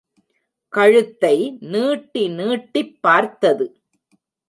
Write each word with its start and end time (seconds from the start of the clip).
கழுத்தை 0.73 1.57
நீட்டி 1.65 2.27
நீட்டிப் 2.29 3.01
பார்த்தது. 3.01 3.67